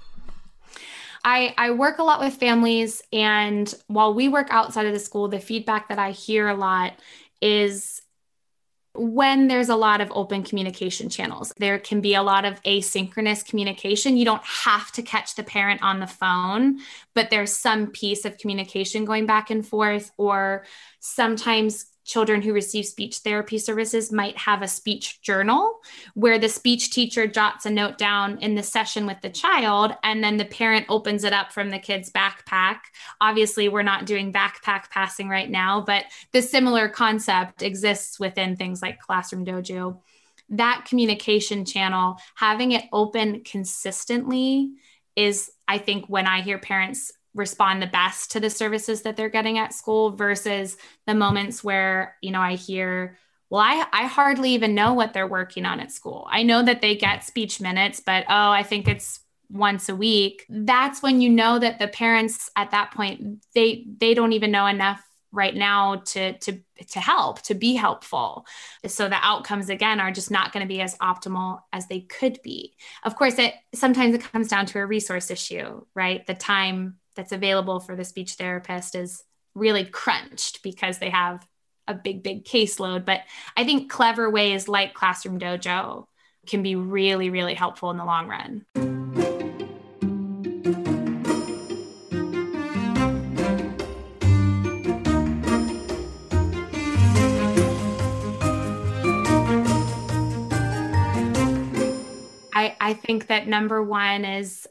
I, 1.27 1.55
I 1.57 1.71
work 1.71 1.97
a 1.97 2.03
lot 2.03 2.19
with 2.19 2.35
families, 2.35 3.01
and 3.11 3.73
while 3.87 4.13
we 4.13 4.29
work 4.29 4.47
outside 4.51 4.85
of 4.85 4.93
the 4.93 4.99
school, 4.99 5.27
the 5.27 5.39
feedback 5.39 5.89
that 5.89 5.97
I 5.97 6.11
hear 6.11 6.47
a 6.47 6.53
lot 6.53 6.93
is 7.41 8.03
when 8.93 9.47
there's 9.47 9.69
a 9.69 9.75
lot 9.75 10.01
of 10.01 10.11
open 10.11 10.43
communication 10.43 11.09
channels. 11.09 11.51
There 11.57 11.79
can 11.79 11.99
be 11.99 12.13
a 12.13 12.21
lot 12.21 12.45
of 12.45 12.61
asynchronous 12.61 13.43
communication. 13.43 14.17
You 14.17 14.25
don't 14.25 14.45
have 14.45 14.91
to 14.93 15.01
catch 15.01 15.35
the 15.35 15.43
parent 15.43 15.81
on 15.81 15.99
the 15.99 16.07
phone, 16.07 16.79
but 17.15 17.31
there's 17.31 17.51
some 17.51 17.87
piece 17.87 18.23
of 18.23 18.37
communication 18.37 19.03
going 19.03 19.25
back 19.25 19.49
and 19.49 19.67
forth, 19.67 20.11
or 20.17 20.63
sometimes 20.99 21.87
children 22.05 22.41
who 22.41 22.53
receive 22.53 22.85
speech 22.85 23.17
therapy 23.17 23.57
services 23.57 24.11
might 24.11 24.37
have 24.37 24.61
a 24.61 24.67
speech 24.67 25.21
journal 25.21 25.81
where 26.13 26.37
the 26.37 26.47
speech 26.47 26.91
teacher 26.91 27.27
jots 27.27 27.65
a 27.65 27.69
note 27.69 27.97
down 27.97 28.37
in 28.37 28.55
the 28.55 28.63
session 28.63 29.05
with 29.07 29.19
the 29.21 29.29
child 29.29 29.91
and 30.03 30.23
then 30.23 30.37
the 30.37 30.45
parent 30.45 30.85
opens 30.87 31.23
it 31.23 31.33
up 31.33 31.51
from 31.51 31.71
the 31.71 31.79
kid's 31.79 32.11
backpack. 32.11 32.77
Obviously, 33.19 33.67
we're 33.67 33.81
not 33.81 34.05
doing 34.05 34.31
backpack 34.31 34.89
passing 34.91 35.27
right 35.27 35.49
now, 35.49 35.81
but 35.81 36.05
the 36.31 36.41
similar 36.41 36.87
concept 36.87 37.63
exists 37.63 38.19
within 38.19 38.55
things 38.55 38.81
like 38.81 38.99
Classroom 38.99 39.43
Dojo. 39.43 39.99
That 40.49 40.85
communication 40.87 41.65
channel, 41.65 42.17
having 42.35 42.71
it 42.71 42.85
open 42.93 43.43
consistently 43.43 44.69
is, 45.15 45.49
I 45.67 45.79
think, 45.79 46.05
when 46.07 46.27
I 46.27 46.41
hear 46.41 46.59
parents 46.59 47.11
respond 47.35 47.81
the 47.81 47.87
best 47.87 48.31
to 48.31 48.39
the 48.39 48.49
services 48.49 49.03
that 49.03 49.15
they're 49.15 49.29
getting 49.29 49.59
at 49.59 49.73
school 49.73 50.11
versus 50.11 50.77
the 51.05 51.13
moments 51.13 51.63
where 51.63 52.15
you 52.21 52.31
know 52.31 52.41
i 52.41 52.55
hear 52.55 53.17
well, 53.49 53.61
I, 53.61 53.85
I 53.93 54.05
hardly 54.07 54.51
even 54.51 54.73
know 54.73 54.93
what 54.93 55.13
they're 55.13 55.27
working 55.27 55.65
on 55.65 55.79
at 55.79 55.91
school. 55.91 56.27
I 56.29 56.43
know 56.43 56.63
that 56.63 56.81
they 56.81 56.95
get 56.95 57.23
speech 57.23 57.61
minutes, 57.61 57.99
but 57.99 58.25
oh, 58.27 58.49
I 58.49 58.63
think 58.63 58.87
it's 58.87 59.19
once 59.49 59.87
a 59.87 59.95
week. 59.95 60.45
That's 60.49 61.03
when 61.03 61.21
you 61.21 61.29
know 61.29 61.59
that 61.59 61.79
the 61.79 61.87
parents 61.87 62.49
at 62.55 62.71
that 62.71 62.91
point, 62.91 63.45
they 63.53 63.85
they 63.99 64.13
don't 64.13 64.33
even 64.33 64.51
know 64.51 64.65
enough 64.65 65.01
right 65.31 65.55
now 65.55 65.97
to 65.97 66.37
to 66.39 66.59
to 66.87 66.99
help 66.99 67.41
to 67.41 67.53
be 67.53 67.75
helpful 67.75 68.45
so 68.87 69.09
the 69.09 69.17
outcomes 69.21 69.69
again 69.69 69.99
are 69.99 70.11
just 70.11 70.31
not 70.31 70.53
going 70.53 70.65
to 70.65 70.73
be 70.73 70.79
as 70.79 70.97
optimal 70.99 71.59
as 71.73 71.87
they 71.87 71.99
could 71.99 72.39
be 72.41 72.73
of 73.03 73.17
course 73.17 73.37
it 73.37 73.53
sometimes 73.73 74.15
it 74.15 74.23
comes 74.23 74.47
down 74.47 74.65
to 74.65 74.79
a 74.79 74.85
resource 74.85 75.29
issue 75.29 75.81
right 75.93 76.25
the 76.25 76.33
time 76.33 76.95
that's 77.15 77.31
available 77.31 77.79
for 77.79 77.95
the 77.95 78.03
speech 78.03 78.33
therapist 78.33 78.95
is 78.95 79.23
really 79.53 79.85
crunched 79.85 80.61
because 80.63 80.99
they 80.99 81.09
have 81.09 81.47
a 81.87 81.93
big, 81.93 82.23
big 82.23 82.45
caseload. 82.45 83.05
But 83.05 83.21
I 83.55 83.63
think 83.63 83.89
clever 83.89 84.29
ways 84.29 84.67
like 84.67 84.93
Classroom 84.93 85.39
Dojo 85.39 86.05
can 86.45 86.61
be 86.61 86.75
really, 86.75 87.29
really 87.29 87.53
helpful 87.53 87.91
in 87.91 87.97
the 87.97 88.05
long 88.05 88.27
run. 88.27 88.65
I, 102.53 102.75
I 102.79 102.93
think 102.93 103.27
that 103.27 103.47
number 103.47 103.83
one 103.83 104.25
is 104.25 104.67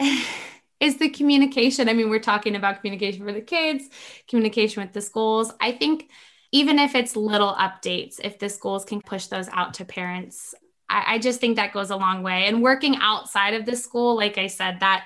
is 0.80 0.98
the 0.98 1.08
communication. 1.08 1.88
I 1.88 1.92
mean, 1.92 2.10
we're 2.10 2.20
talking 2.20 2.54
about 2.56 2.80
communication 2.80 3.24
for 3.24 3.32
the 3.32 3.40
kids, 3.40 3.88
communication 4.28 4.82
with 4.82 4.92
the 4.92 5.00
schools. 5.00 5.52
I 5.60 5.72
think 5.72 6.10
even 6.52 6.78
if 6.78 6.94
it's 6.94 7.16
little 7.16 7.54
updates, 7.54 8.20
if 8.22 8.38
the 8.38 8.48
schools 8.48 8.84
can 8.84 9.00
push 9.00 9.26
those 9.26 9.48
out 9.52 9.74
to 9.74 9.84
parents, 9.84 10.54
I, 10.88 11.14
I 11.14 11.18
just 11.18 11.40
think 11.40 11.56
that 11.56 11.72
goes 11.72 11.90
a 11.90 11.96
long 11.96 12.22
way. 12.22 12.46
And 12.46 12.62
working 12.62 12.96
outside 13.00 13.54
of 13.54 13.66
the 13.66 13.76
school, 13.76 14.16
like 14.16 14.38
I 14.38 14.46
said, 14.46 14.80
that 14.80 15.04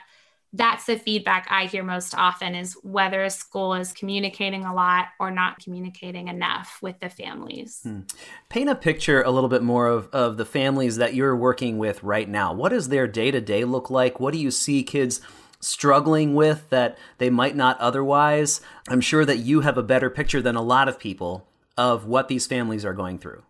that's 0.52 0.86
the 0.86 0.98
feedback 0.98 1.46
I 1.48 1.66
hear 1.66 1.84
most 1.84 2.12
often 2.16 2.56
is 2.56 2.76
whether 2.82 3.22
a 3.22 3.30
school 3.30 3.74
is 3.74 3.92
communicating 3.92 4.64
a 4.64 4.74
lot 4.74 5.06
or 5.20 5.30
not 5.30 5.60
communicating 5.62 6.26
enough 6.26 6.78
with 6.82 6.98
the 6.98 7.08
families. 7.08 7.80
Hmm. 7.84 8.00
Paint 8.48 8.68
a 8.68 8.74
picture 8.74 9.22
a 9.22 9.30
little 9.30 9.48
bit 9.48 9.62
more 9.62 9.86
of, 9.86 10.08
of 10.08 10.36
the 10.38 10.44
families 10.44 10.96
that 10.96 11.14
you're 11.14 11.36
working 11.36 11.78
with 11.78 12.02
right 12.02 12.28
now. 12.28 12.52
What 12.52 12.70
does 12.70 12.88
their 12.88 13.06
day 13.06 13.30
to 13.30 13.40
day 13.40 13.64
look 13.64 13.90
like? 13.90 14.18
What 14.18 14.32
do 14.32 14.40
you 14.40 14.50
see 14.50 14.82
kids 14.82 15.20
struggling 15.60 16.34
with 16.34 16.68
that 16.70 16.98
they 17.18 17.30
might 17.30 17.54
not 17.54 17.78
otherwise. 17.78 18.60
I'm 18.88 19.00
sure 19.00 19.24
that 19.24 19.38
you 19.38 19.60
have 19.60 19.78
a 19.78 19.82
better 19.82 20.10
picture 20.10 20.42
than 20.42 20.56
a 20.56 20.62
lot 20.62 20.88
of 20.88 20.98
people 20.98 21.46
of 21.76 22.06
what 22.06 22.28
these 22.28 22.46
families 22.46 22.84
are 22.84 22.94
going 22.94 23.18
through. 23.18 23.42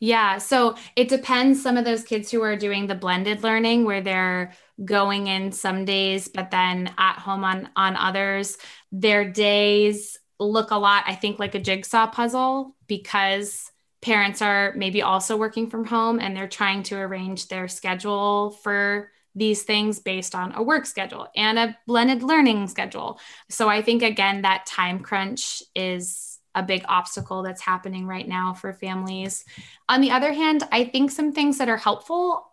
Yeah, 0.00 0.38
so 0.38 0.76
it 0.94 1.08
depends. 1.08 1.60
Some 1.60 1.76
of 1.76 1.84
those 1.84 2.04
kids 2.04 2.30
who 2.30 2.42
are 2.42 2.56
doing 2.56 2.86
the 2.86 2.94
blended 2.94 3.42
learning 3.42 3.84
where 3.84 4.00
they're 4.00 4.52
going 4.84 5.26
in 5.26 5.50
some 5.50 5.84
days, 5.84 6.28
but 6.28 6.50
then 6.52 6.92
at 6.98 7.18
home 7.18 7.42
on 7.42 7.68
on 7.74 7.96
others, 7.96 8.58
their 8.92 9.28
days 9.28 10.16
look 10.38 10.70
a 10.70 10.76
lot, 10.76 11.04
I 11.06 11.14
think, 11.16 11.40
like 11.40 11.56
a 11.56 11.60
jigsaw 11.60 12.06
puzzle 12.06 12.76
because 12.86 13.72
parents 14.00 14.40
are 14.40 14.72
maybe 14.76 15.02
also 15.02 15.36
working 15.36 15.68
from 15.68 15.84
home 15.84 16.20
and 16.20 16.36
they're 16.36 16.48
trying 16.48 16.84
to 16.84 16.96
arrange 16.96 17.48
their 17.48 17.66
schedule 17.66 18.52
for 18.62 19.10
these 19.38 19.62
things 19.62 20.00
based 20.00 20.34
on 20.34 20.52
a 20.54 20.62
work 20.62 20.84
schedule 20.84 21.28
and 21.36 21.58
a 21.58 21.76
blended 21.86 22.22
learning 22.22 22.66
schedule. 22.68 23.20
So 23.48 23.68
I 23.68 23.82
think, 23.82 24.02
again, 24.02 24.42
that 24.42 24.66
time 24.66 25.00
crunch 25.00 25.62
is 25.74 26.38
a 26.54 26.62
big 26.62 26.84
obstacle 26.88 27.42
that's 27.42 27.60
happening 27.62 28.06
right 28.06 28.26
now 28.26 28.52
for 28.52 28.72
families. 28.72 29.44
On 29.88 30.00
the 30.00 30.10
other 30.10 30.32
hand, 30.32 30.64
I 30.72 30.84
think 30.84 31.10
some 31.10 31.32
things 31.32 31.58
that 31.58 31.68
are 31.68 31.76
helpful 31.76 32.44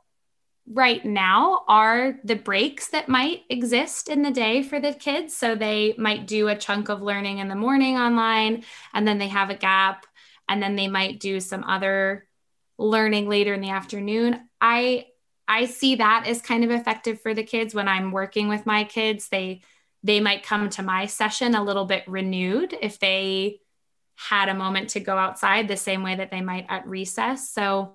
right 0.68 1.04
now 1.06 1.64
are 1.68 2.16
the 2.24 2.36
breaks 2.36 2.90
that 2.90 3.08
might 3.08 3.42
exist 3.50 4.10
in 4.10 4.22
the 4.22 4.32
day 4.32 4.64
for 4.64 4.80
the 4.80 4.94
kids. 4.94 5.36
So 5.36 5.56
they 5.56 5.96
might 5.98 6.28
do 6.28 6.48
a 6.48 6.56
chunk 6.56 6.90
of 6.90 7.02
learning 7.02 7.40
in 7.40 7.48
the 7.48 7.56
morning 7.56 7.98
online, 7.98 8.64
and 8.94 9.08
then 9.08 9.18
they 9.18 9.28
have 9.28 9.50
a 9.50 9.56
gap, 9.56 10.06
and 10.48 10.62
then 10.62 10.76
they 10.76 10.88
might 10.88 11.20
do 11.20 11.40
some 11.40 11.64
other 11.64 12.28
learning 12.78 13.30
later 13.30 13.54
in 13.54 13.62
the 13.62 13.70
afternoon. 13.70 14.50
I 14.60 15.06
I 15.48 15.66
see 15.66 15.96
that 15.96 16.26
as 16.28 16.42
kind 16.42 16.64
of 16.64 16.72
effective 16.72 17.22
for 17.22 17.34
the 17.34 17.44
kids 17.44 17.76
when 17.76 17.88
I'm 17.88 18.12
working 18.12 18.48
with 18.48 18.66
my 18.66 18.84
kids. 18.84 19.30
They 19.30 19.62
they 20.04 20.20
might 20.20 20.44
come 20.44 20.70
to 20.70 20.84
my 20.84 21.08
session 21.08 21.56
a 21.56 21.64
little 21.64 21.86
bit 21.86 22.04
renewed 22.08 22.76
if 22.80 23.00
they 23.00 23.60
had 24.16 24.50
a 24.50 24.54
moment 24.54 24.90
to 24.92 25.00
go 25.00 25.18
outside 25.18 25.68
the 25.68 25.78
same 25.78 26.04
way 26.04 26.16
that 26.16 26.30
they 26.32 26.42
might 26.42 26.66
at 26.70 26.88
recess. 26.88 27.50
So 27.50 27.94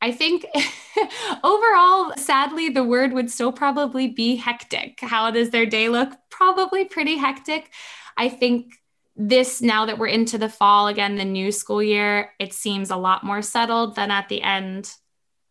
I 0.00 0.12
think 0.12 0.46
overall, 1.44 2.12
sadly, 2.16 2.68
the 2.68 2.84
word 2.84 3.12
would 3.12 3.30
still 3.30 3.52
probably 3.52 4.08
be 4.08 4.36
hectic. 4.36 5.00
How 5.00 5.30
does 5.30 5.50
their 5.50 5.66
day 5.66 5.88
look? 5.88 6.12
Probably 6.30 6.84
pretty 6.84 7.16
hectic. 7.16 7.70
I 8.16 8.28
think 8.28 8.74
this 9.14 9.60
now 9.60 9.86
that 9.86 9.98
we're 9.98 10.06
into 10.06 10.38
the 10.38 10.48
fall 10.48 10.88
again, 10.88 11.16
the 11.16 11.24
new 11.24 11.52
school 11.52 11.82
year, 11.82 12.32
it 12.38 12.52
seems 12.52 12.90
a 12.90 12.96
lot 12.96 13.24
more 13.24 13.42
settled 13.42 13.94
than 13.94 14.10
at 14.10 14.28
the 14.28 14.42
end 14.42 14.92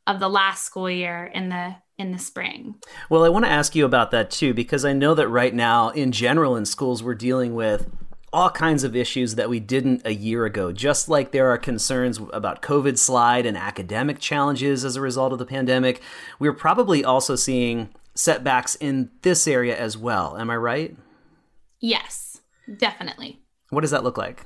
of 0.08 0.20
the 0.20 0.30
last 0.30 0.64
school 0.64 0.90
year 0.90 1.26
in 1.34 1.50
the 1.50 1.76
in 1.98 2.12
the 2.12 2.20
spring. 2.20 2.76
Well, 3.10 3.24
I 3.24 3.30
want 3.30 3.46
to 3.46 3.52
ask 3.52 3.76
you 3.76 3.86
about 3.86 4.12
that 4.12 4.32
too 4.32 4.54
because 4.54 4.84
I 4.84 4.94
know 4.94 5.14
that 5.14 5.28
right 5.28 5.54
now 5.54 5.90
in 5.90 6.12
general 6.12 6.56
in 6.56 6.66
schools 6.66 7.04
we're 7.04 7.14
dealing 7.14 7.54
with 7.54 7.88
all 8.34 8.50
kinds 8.50 8.84
of 8.84 8.96
issues 8.96 9.36
that 9.36 9.50
we 9.50 9.60
didn't 9.60 10.02
a 10.06 10.14
year 10.14 10.46
ago. 10.46 10.72
Just 10.72 11.10
like 11.10 11.32
there 11.32 11.50
are 11.52 11.58
concerns 11.58 12.20
about 12.32 12.62
COVID 12.62 12.98
slide 12.98 13.46
and 13.46 13.58
academic 13.58 14.20
challenges 14.20 14.86
as 14.86 14.96
a 14.96 15.02
result 15.02 15.34
of 15.34 15.40
the 15.40 15.46
pandemic, 15.46 16.02
we're 16.40 16.54
probably 16.54 17.04
also 17.04 17.36
seeing 17.36 17.90
setbacks 18.16 18.76
in 18.76 19.12
this 19.22 19.48
area 19.48 19.78
as 19.78 19.98
well. 19.98 20.38
Am 20.38 20.50
I 20.50 20.56
right? 20.56 20.96
Yes, 21.82 22.40
definitely. 22.78 23.42
What 23.70 23.82
does 23.82 23.92
that 23.92 24.04
look 24.04 24.18
like? 24.18 24.46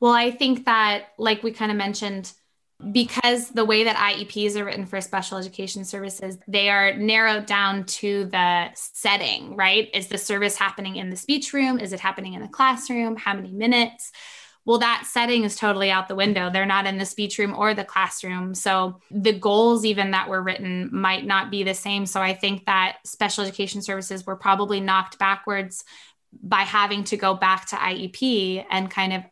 Well, 0.00 0.12
I 0.12 0.30
think 0.30 0.64
that, 0.66 1.08
like 1.18 1.42
we 1.42 1.52
kind 1.52 1.70
of 1.70 1.76
mentioned, 1.76 2.32
because 2.92 3.48
the 3.50 3.64
way 3.64 3.84
that 3.84 3.96
IEPs 3.96 4.56
are 4.56 4.64
written 4.64 4.86
for 4.86 5.00
special 5.00 5.38
education 5.38 5.84
services, 5.84 6.38
they 6.46 6.68
are 6.68 6.94
narrowed 6.94 7.46
down 7.46 7.84
to 7.84 8.26
the 8.26 8.68
setting, 8.74 9.56
right? 9.56 9.88
Is 9.94 10.08
the 10.08 10.18
service 10.18 10.56
happening 10.56 10.96
in 10.96 11.08
the 11.08 11.16
speech 11.16 11.52
room? 11.52 11.78
Is 11.78 11.92
it 11.92 12.00
happening 12.00 12.34
in 12.34 12.42
the 12.42 12.48
classroom? 12.48 13.16
How 13.16 13.34
many 13.34 13.52
minutes? 13.52 14.12
Well, 14.66 14.78
that 14.78 15.06
setting 15.10 15.44
is 15.44 15.56
totally 15.56 15.90
out 15.90 16.08
the 16.08 16.16
window. 16.16 16.50
They're 16.50 16.66
not 16.66 16.86
in 16.86 16.98
the 16.98 17.06
speech 17.06 17.38
room 17.38 17.54
or 17.56 17.72
the 17.72 17.84
classroom. 17.84 18.52
So 18.54 19.00
the 19.10 19.32
goals, 19.32 19.84
even 19.84 20.10
that 20.10 20.28
were 20.28 20.42
written, 20.42 20.90
might 20.92 21.24
not 21.24 21.52
be 21.52 21.62
the 21.62 21.72
same. 21.72 22.04
So 22.04 22.20
I 22.20 22.34
think 22.34 22.66
that 22.66 22.98
special 23.04 23.44
education 23.44 23.80
services 23.80 24.26
were 24.26 24.36
probably 24.36 24.80
knocked 24.80 25.18
backwards 25.18 25.84
by 26.42 26.62
having 26.62 27.04
to 27.04 27.16
go 27.16 27.34
back 27.34 27.66
to 27.66 27.76
IEP 27.76 28.66
and 28.68 28.90
kind 28.90 29.12
of 29.12 29.22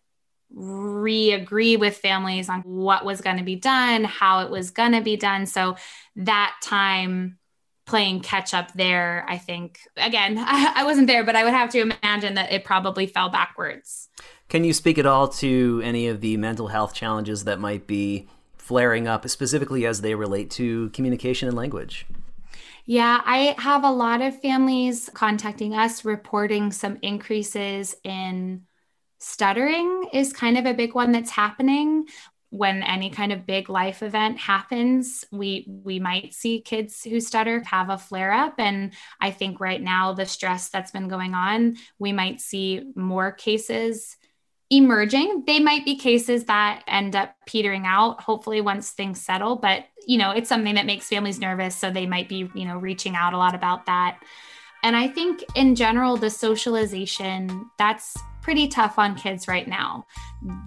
re-agree 0.55 1.77
with 1.77 1.97
families 1.97 2.49
on 2.49 2.61
what 2.63 3.05
was 3.05 3.21
going 3.21 3.39
to 3.39 3.43
be 3.43 3.57
done, 3.57 4.05
how 4.05 4.41
it 4.41 4.51
was 4.51 4.71
going 4.71 4.93
to 4.93 5.01
be 5.01 5.17
done. 5.17 5.47
So 5.47 5.77
that 6.17 6.55
time 6.63 7.39
playing 7.87 8.21
catch 8.21 8.55
up 8.55 8.73
there, 8.73 9.27
I 9.29 9.37
think, 9.37 9.81
again, 9.97 10.39
I, 10.39 10.73
I, 10.77 10.85
wasn't 10.85 11.07
there, 11.07 11.25
but 11.25 11.37
I 11.37 11.45
would 11.45 11.53
have 11.53 11.71
to 11.71 11.81
imagine 11.81 12.35
that 12.35 12.53
it 12.53 12.65
probably 12.65 13.07
fell 13.07 13.29
backwards. 13.29 14.09
Can 14.49 14.65
you 14.65 14.73
speak 14.73 14.99
at 14.99 15.07
all 15.07 15.29
to 15.29 15.81
any 15.85 16.09
of 16.09 16.21
the 16.21 16.37
mental 16.37 16.69
health 16.69 16.95
challenges 16.95 17.45
that 17.45 17.59
might 17.59 17.87
be 17.87 18.29
flaring 18.57 19.07
up, 19.07 19.29
specifically 19.29 19.85
as 19.85 20.01
they 20.01 20.15
relate 20.15 20.51
to 20.53 20.89
communication 20.91 21.49
and 21.49 21.57
language? 21.57 22.07
Yeah, 22.87 23.23
I 23.25 23.55
have 23.59 23.83
a 23.83 23.91
lot 23.91 24.21
of 24.21 24.41
families 24.41 25.11
contacting 25.13 25.75
us 25.75 26.05
reporting 26.05 26.71
some 26.71 26.99
increases 27.01 27.97
in 28.05 28.63
stuttering 29.25 30.09
is 30.13 30.33
kind 30.33 30.59
of 30.59 30.67
a 30.67 30.75
big 30.75 30.95
one 30.95 31.13
that's 31.13 31.31
happening. 31.31 32.07
When 32.51 32.85
any 32.85 33.11
kind 33.11 33.33
of 33.33 33.47
big 33.47 33.69
life 33.69 34.01
event 34.01 34.39
happens 34.39 35.25
we 35.33 35.67
we 35.67 35.99
might 35.99 36.35
see 36.35 36.61
kids 36.61 37.03
who 37.03 37.19
stutter 37.19 37.65
have 37.65 37.91
a 37.91 37.99
flare 37.99 38.33
up. 38.33 38.55
And 38.59 38.93
i 39.21 39.33
think 39.33 39.59
right 39.59 39.83
now 39.83 40.13
the 40.13 40.27
stress 40.27 40.69
that's 40.69 40.93
been 40.93 41.09
going 41.09 41.35
on 41.35 41.77
we 41.99 42.13
might 42.13 42.41
see 42.41 42.93
more 42.95 43.33
cases 43.33 44.17
emerging. 44.71 45.45
They 45.47 45.59
might 45.59 45.85
be 45.85 45.97
cases 45.97 46.45
that 46.45 46.83
end 46.87 47.17
up 47.17 47.35
petering 47.47 47.87
out 47.87 48.23
hopefully 48.23 48.61
once 48.61 48.91
things 48.91 49.21
settle. 49.21 49.57
But 49.57 49.87
you 50.07 50.19
know 50.19 50.31
it's 50.31 50.49
something 50.49 50.77
that 50.77 50.87
makes 50.87 51.09
families 51.09 51.41
nervous 51.41 51.75
so 51.75 51.91
they 51.91 52.07
might 52.07 52.29
be 52.29 52.49
you 52.55 52.67
know 52.67 52.77
reaching 52.77 53.17
out 53.17 53.33
a 53.33 53.39
lot 53.39 53.57
about 53.57 53.87
that. 53.87 54.21
And 54.85 54.95
i 54.95 55.09
think 55.09 55.43
in 55.57 55.75
general 55.75 56.17
the 56.17 56.31
socialization 56.31 57.69
that's 57.79 58.17
pretty 58.45 58.69
tough 58.69 58.99
on 58.99 59.15
kids 59.15 59.49
right 59.49 59.67
now. 59.67 60.07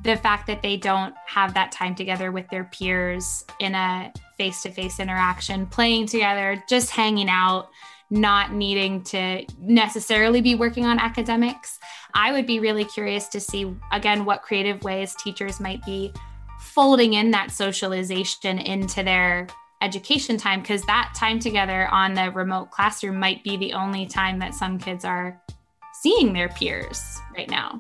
The 0.04 0.18
fact 0.18 0.48
that 0.48 0.64
they 0.64 0.78
don't 0.78 1.14
have 1.28 1.54
that 1.54 1.72
time 1.72 1.94
together 1.94 2.32
with 2.32 2.50
their 2.50 2.64
peers 2.66 3.46
in 3.60 3.76
a 3.76 4.12
face 4.36 4.64
to 4.64 4.72
face 4.72 5.00
interaction, 5.00 5.68
playing 5.68 6.08
together, 6.08 6.62
just 6.68 6.90
hanging 6.90 7.30
out, 7.30 7.70
not 8.10 8.52
needing 8.52 9.04
to 9.04 9.46
necessarily 9.60 10.42
be 10.42 10.56
working 10.56 10.86
on 10.86 10.98
academics. 10.98 11.78
I 12.16 12.32
would 12.32 12.48
be 12.48 12.60
really 12.60 12.84
curious 12.84 13.28
to 13.30 13.40
see, 13.40 13.76
again, 13.92 14.26
what 14.26 14.42
creative 14.42 14.84
ways 14.84 15.16
teachers 15.16 15.60
might 15.60 15.86
be 15.86 16.12
folding 16.60 17.14
in 17.14 17.30
that 17.32 17.52
socialization 17.52 18.58
into 18.58 19.04
their 19.04 19.48
education 19.84 20.38
time 20.38 20.62
because 20.62 20.82
that 20.84 21.14
time 21.16 21.38
together 21.38 21.88
on 21.90 22.16
the 22.16 22.32
remote 22.32 22.72
classroom 22.72 23.20
might 23.20 23.44
be 23.44 23.56
the 23.58 23.74
only 23.74 24.08
time 24.08 24.40
that 24.40 24.56
some 24.56 24.80
kids 24.80 25.06
are 25.06 25.40
seeing 26.02 26.34
their 26.34 26.50
peers 26.50 27.20
right 27.36 27.50
now. 27.50 27.80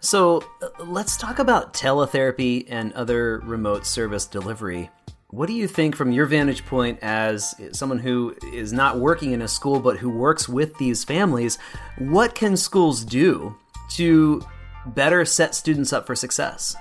So 0.00 0.42
uh, 0.62 0.84
let's 0.84 1.16
talk 1.16 1.38
about 1.38 1.74
teletherapy 1.74 2.66
and 2.68 2.92
other 2.92 3.40
remote 3.40 3.86
service 3.86 4.26
delivery. 4.26 4.90
What 5.28 5.46
do 5.46 5.52
you 5.52 5.66
think, 5.66 5.96
from 5.96 6.12
your 6.12 6.26
vantage 6.26 6.64
point 6.66 7.00
as 7.02 7.54
someone 7.72 7.98
who 7.98 8.36
is 8.52 8.72
not 8.72 8.98
working 8.98 9.32
in 9.32 9.42
a 9.42 9.48
school 9.48 9.80
but 9.80 9.98
who 9.98 10.08
works 10.08 10.48
with 10.48 10.76
these 10.78 11.02
families? 11.02 11.58
What 11.98 12.34
can 12.34 12.56
schools 12.56 13.04
do 13.04 13.56
to 13.94 14.46
better 14.86 15.24
set 15.24 15.54
students 15.54 15.92
up 15.92 16.06
for 16.06 16.14
success? 16.14 16.76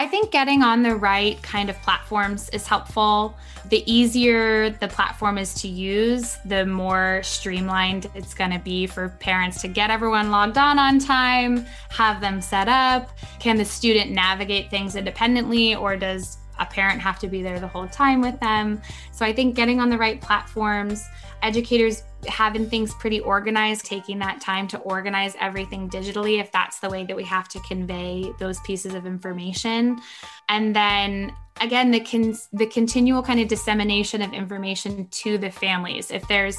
I 0.00 0.06
think 0.06 0.30
getting 0.30 0.62
on 0.62 0.84
the 0.84 0.94
right 0.94 1.42
kind 1.42 1.68
of 1.68 1.82
platforms 1.82 2.48
is 2.50 2.68
helpful. 2.68 3.36
The 3.68 3.82
easier 3.92 4.70
the 4.70 4.86
platform 4.86 5.38
is 5.38 5.54
to 5.54 5.68
use, 5.68 6.38
the 6.44 6.64
more 6.64 7.20
streamlined 7.24 8.08
it's 8.14 8.32
going 8.32 8.52
to 8.52 8.60
be 8.60 8.86
for 8.86 9.08
parents 9.18 9.60
to 9.62 9.68
get 9.68 9.90
everyone 9.90 10.30
logged 10.30 10.56
on 10.56 10.78
on 10.78 11.00
time, 11.00 11.66
have 11.88 12.20
them 12.20 12.40
set 12.40 12.68
up. 12.68 13.10
Can 13.40 13.56
the 13.56 13.64
student 13.64 14.12
navigate 14.12 14.70
things 14.70 14.94
independently, 14.94 15.74
or 15.74 15.96
does 15.96 16.38
a 16.58 16.66
parent 16.66 17.00
have 17.00 17.18
to 17.20 17.28
be 17.28 17.42
there 17.42 17.60
the 17.60 17.68
whole 17.68 17.88
time 17.88 18.20
with 18.20 18.38
them? 18.40 18.80
So 19.12 19.24
I 19.24 19.32
think 19.32 19.54
getting 19.54 19.80
on 19.80 19.90
the 19.90 19.98
right 19.98 20.20
platforms, 20.20 21.04
educators 21.42 22.02
having 22.26 22.68
things 22.68 22.92
pretty 22.94 23.20
organized, 23.20 23.84
taking 23.84 24.18
that 24.18 24.40
time 24.40 24.66
to 24.68 24.78
organize 24.78 25.34
everything 25.40 25.88
digitally, 25.88 26.40
if 26.40 26.50
that's 26.50 26.80
the 26.80 26.90
way 26.90 27.04
that 27.04 27.16
we 27.16 27.24
have 27.24 27.48
to 27.48 27.60
convey 27.60 28.32
those 28.38 28.58
pieces 28.60 28.94
of 28.94 29.06
information. 29.06 30.00
And 30.48 30.74
then 30.74 31.32
again, 31.60 31.90
the 31.90 32.00
con- 32.00 32.36
the 32.52 32.66
continual 32.66 33.22
kind 33.22 33.40
of 33.40 33.48
dissemination 33.48 34.22
of 34.22 34.32
information 34.32 35.06
to 35.08 35.38
the 35.38 35.50
families. 35.50 36.10
If 36.10 36.26
there's 36.28 36.56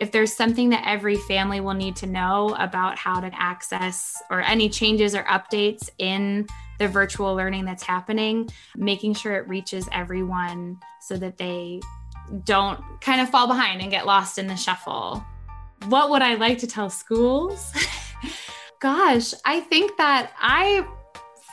if 0.00 0.12
there's 0.12 0.32
something 0.32 0.70
that 0.70 0.84
every 0.86 1.16
family 1.16 1.60
will 1.60 1.74
need 1.74 1.96
to 1.96 2.06
know 2.06 2.54
about 2.58 2.98
how 2.98 3.20
to 3.20 3.30
access 3.32 4.16
or 4.30 4.42
any 4.42 4.68
changes 4.68 5.14
or 5.14 5.24
updates 5.24 5.90
in 5.98 6.46
the 6.80 6.88
virtual 6.88 7.36
learning 7.36 7.66
that's 7.66 7.82
happening, 7.82 8.48
making 8.74 9.12
sure 9.12 9.34
it 9.34 9.46
reaches 9.46 9.86
everyone 9.92 10.80
so 10.98 11.14
that 11.18 11.36
they 11.36 11.78
don't 12.44 12.80
kind 13.02 13.20
of 13.20 13.28
fall 13.28 13.46
behind 13.46 13.82
and 13.82 13.90
get 13.90 14.06
lost 14.06 14.38
in 14.38 14.46
the 14.46 14.56
shuffle. 14.56 15.22
What 15.88 16.08
would 16.08 16.22
I 16.22 16.34
like 16.34 16.56
to 16.58 16.66
tell 16.66 16.88
schools? 16.88 17.72
Gosh, 18.80 19.34
I 19.44 19.60
think 19.60 19.98
that 19.98 20.32
I 20.40 20.86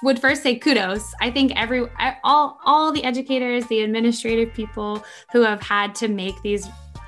would 0.02 0.18
first 0.18 0.44
say 0.44 0.56
kudos. 0.56 1.14
I 1.20 1.30
think 1.30 1.52
every 1.60 1.86
all 2.24 2.58
all 2.64 2.94
the 2.94 3.04
educators, 3.04 3.68
the 3.68 3.82
administrative 3.82 4.54
people 4.54 5.04
who 5.34 5.42
have 5.42 5.62
had 5.62 5.94
to 5.96 6.08
make 6.08 6.42
these 6.42 6.66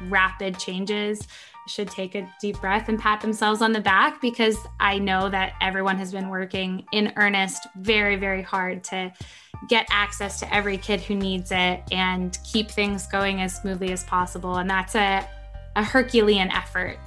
rapid 0.09 0.59
changes 0.59 1.25
should 1.69 1.89
take 1.89 2.15
a 2.15 2.29
deep 2.41 2.59
breath 2.59 2.89
and 2.89 2.99
pat 2.99 3.21
themselves 3.21 3.61
on 3.61 3.71
the 3.71 3.79
back 3.79 4.19
because 4.21 4.57
I 4.79 4.97
know 4.97 5.29
that 5.29 5.53
everyone 5.61 5.97
has 5.97 6.11
been 6.11 6.29
working 6.29 6.85
in 6.91 7.13
earnest 7.15 7.67
very 7.77 8.15
very 8.15 8.41
hard 8.41 8.83
to 8.85 9.13
get 9.67 9.87
access 9.91 10.39
to 10.39 10.53
every 10.53 10.77
kid 10.77 11.01
who 11.01 11.15
needs 11.15 11.51
it 11.51 11.81
and 11.91 12.37
keep 12.43 12.71
things 12.71 13.07
going 13.07 13.41
as 13.41 13.55
smoothly 13.55 13.91
as 13.91 14.03
possible. 14.05 14.57
And 14.57 14.69
that's 14.69 14.95
a, 14.95 15.27
a 15.75 15.83
Herculean 15.83 16.49
effort. 16.51 16.97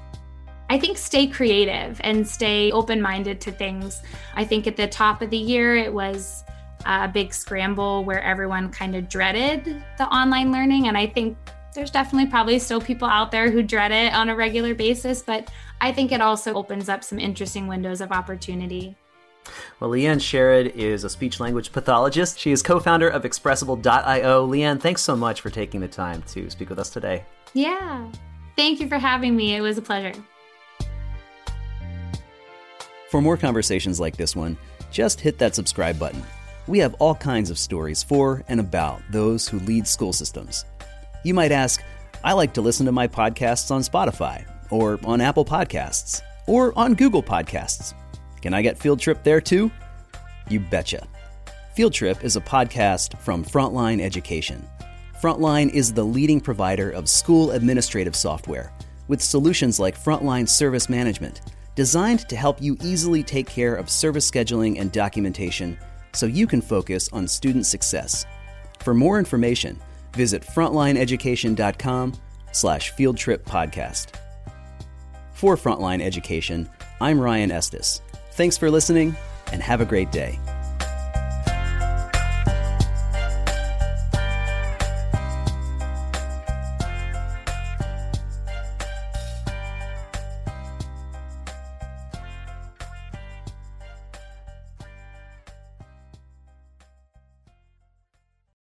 I 0.68 0.78
think 0.78 0.96
stay 0.98 1.26
creative 1.26 2.00
and 2.02 2.26
stay 2.26 2.70
open 2.72 3.00
minded 3.00 3.40
to 3.42 3.52
things. 3.52 4.02
I 4.34 4.44
think 4.44 4.66
at 4.66 4.76
the 4.76 4.86
top 4.86 5.22
of 5.22 5.30
the 5.30 5.36
year, 5.36 5.76
it 5.76 5.92
was 5.92 6.44
a 6.86 7.08
big 7.08 7.32
scramble 7.32 8.04
where 8.04 8.22
everyone 8.22 8.70
kind 8.70 8.96
of 8.96 9.08
dreaded 9.08 9.82
the 9.98 10.06
online 10.06 10.50
learning. 10.50 10.88
And 10.88 10.96
I 10.96 11.06
think 11.06 11.36
there's 11.74 11.90
definitely 11.90 12.30
probably 12.30 12.58
still 12.58 12.80
people 12.80 13.08
out 13.08 13.30
there 13.30 13.50
who 13.50 13.62
dread 13.62 13.92
it 13.92 14.12
on 14.14 14.28
a 14.28 14.36
regular 14.36 14.74
basis, 14.74 15.22
but 15.22 15.50
I 15.80 15.92
think 15.92 16.12
it 16.12 16.20
also 16.20 16.54
opens 16.54 16.88
up 16.88 17.02
some 17.02 17.18
interesting 17.18 17.66
windows 17.66 18.00
of 18.00 18.12
opportunity. 18.12 18.96
Well, 19.80 19.90
Leanne 19.90 20.20
Sherred 20.20 20.68
is 20.76 21.02
a 21.04 21.10
speech 21.10 21.40
language 21.40 21.72
pathologist. 21.72 22.38
She 22.38 22.52
is 22.52 22.62
co 22.62 22.78
founder 22.78 23.08
of 23.08 23.24
Expressable.io. 23.24 24.46
Leanne, 24.46 24.80
thanks 24.80 25.02
so 25.02 25.16
much 25.16 25.40
for 25.40 25.50
taking 25.50 25.80
the 25.80 25.88
time 25.88 26.22
to 26.28 26.48
speak 26.50 26.68
with 26.68 26.78
us 26.78 26.90
today. 26.90 27.24
Yeah. 27.52 28.08
Thank 28.56 28.80
you 28.80 28.88
for 28.88 28.98
having 28.98 29.34
me. 29.34 29.56
It 29.56 29.60
was 29.60 29.78
a 29.78 29.82
pleasure. 29.82 30.12
For 33.10 33.20
more 33.20 33.36
conversations 33.36 33.98
like 33.98 34.16
this 34.16 34.36
one, 34.36 34.56
just 34.90 35.20
hit 35.20 35.38
that 35.38 35.54
subscribe 35.54 35.98
button. 35.98 36.22
We 36.68 36.78
have 36.78 36.94
all 36.94 37.14
kinds 37.14 37.50
of 37.50 37.58
stories 37.58 38.02
for 38.02 38.44
and 38.48 38.60
about 38.60 39.02
those 39.10 39.48
who 39.48 39.58
lead 39.60 39.86
school 39.86 40.12
systems. 40.12 40.64
You 41.24 41.34
might 41.34 41.52
ask, 41.52 41.82
I 42.24 42.32
like 42.32 42.52
to 42.54 42.60
listen 42.60 42.86
to 42.86 42.92
my 42.92 43.06
podcasts 43.06 43.70
on 43.70 43.82
Spotify, 43.82 44.44
or 44.70 44.98
on 45.04 45.20
Apple 45.20 45.44
Podcasts, 45.44 46.20
or 46.46 46.76
on 46.76 46.94
Google 46.94 47.22
Podcasts. 47.22 47.94
Can 48.40 48.54
I 48.54 48.62
get 48.62 48.78
Field 48.78 48.98
Trip 48.98 49.22
there 49.22 49.40
too? 49.40 49.70
You 50.48 50.58
betcha. 50.58 51.06
Field 51.74 51.92
Trip 51.92 52.24
is 52.24 52.36
a 52.36 52.40
podcast 52.40 53.18
from 53.20 53.44
Frontline 53.44 54.00
Education. 54.00 54.68
Frontline 55.20 55.70
is 55.70 55.92
the 55.92 56.04
leading 56.04 56.40
provider 56.40 56.90
of 56.90 57.08
school 57.08 57.52
administrative 57.52 58.16
software 58.16 58.72
with 59.06 59.22
solutions 59.22 59.78
like 59.78 59.96
Frontline 59.96 60.48
Service 60.48 60.88
Management, 60.88 61.42
designed 61.76 62.28
to 62.28 62.36
help 62.36 62.60
you 62.60 62.76
easily 62.82 63.22
take 63.22 63.46
care 63.46 63.74
of 63.76 63.88
service 63.88 64.28
scheduling 64.28 64.80
and 64.80 64.90
documentation 64.90 65.78
so 66.12 66.26
you 66.26 66.46
can 66.46 66.60
focus 66.60 67.08
on 67.12 67.28
student 67.28 67.66
success. 67.66 68.26
For 68.80 68.94
more 68.94 69.18
information, 69.18 69.80
visit 70.12 70.42
frontlineeducation.com 70.42 72.14
slash 72.52 72.92
fieldtrippodcast. 72.92 74.06
For 75.32 75.56
Frontline 75.56 76.00
Education, 76.00 76.68
I'm 77.00 77.18
Ryan 77.18 77.50
Estes. 77.50 78.00
Thanks 78.32 78.56
for 78.56 78.70
listening, 78.70 79.16
and 79.50 79.62
have 79.62 79.80
a 79.80 79.84
great 79.84 80.12
day. 80.12 80.38